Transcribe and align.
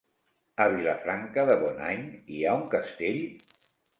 A 0.63 0.65
Vilafranca 0.75 1.43
de 1.51 1.57
Bonany 1.65 2.01
hi 2.37 2.41
ha 2.47 2.57
un 2.61 2.65
castell? 2.75 3.23